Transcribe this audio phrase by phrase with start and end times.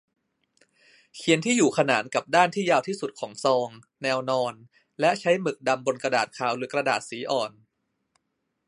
[1.15, 3.69] เขียนที่อยู่ขนานกับด้านที่ยาวที่สุดของซอง
[4.03, 4.53] แนวนอน
[4.99, 7.51] และใช้หมึกดำบนกระดาษขาวหรือกระดาษสีอ่อน